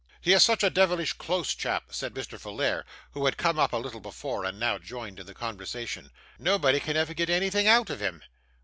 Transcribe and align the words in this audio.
'He 0.19 0.33
is 0.33 0.41
such 0.43 0.63
a 0.63 0.71
devilish 0.71 1.13
close 1.13 1.53
chap,' 1.53 1.89
said 1.93 2.15
Mr. 2.15 2.39
Folair, 2.39 2.85
who 3.11 3.25
had 3.25 3.37
come 3.37 3.59
up 3.59 3.71
a 3.71 3.77
little 3.77 3.99
before, 3.99 4.45
and 4.45 4.59
now 4.59 4.79
joined 4.79 5.19
in 5.19 5.27
the 5.27 5.35
conversation. 5.35 6.09
'Nobody 6.39 6.79
can 6.79 6.97
ever 6.97 7.13
get 7.13 7.29
anything 7.29 7.67
out 7.67 7.91
of 7.91 7.99
him. 7.99 8.23